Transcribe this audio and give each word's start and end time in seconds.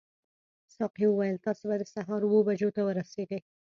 ساقي 0.75 1.05
وویل 1.09 1.37
تاسي 1.45 1.65
به 1.69 1.75
د 1.79 1.83
سهار 1.93 2.21
اوو 2.25 2.45
بجو 2.47 2.69
ته 2.75 2.81
ورسیږئ. 2.83 3.39